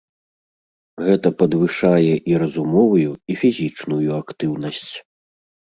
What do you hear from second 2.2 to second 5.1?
і разумовую, і фізічную актыўнасць.